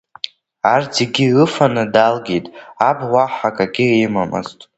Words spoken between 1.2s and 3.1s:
ыфаны далгеит, аб